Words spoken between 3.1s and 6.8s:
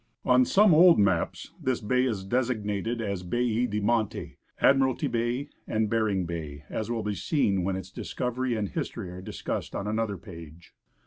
Bale de Monti," "Admiralty bay" and" Bering bay,"